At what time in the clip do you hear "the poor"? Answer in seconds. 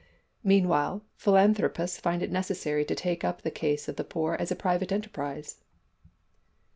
3.97-4.33